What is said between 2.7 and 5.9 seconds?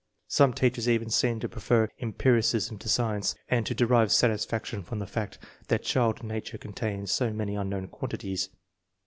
to science, and to derive satisfaction from the fact that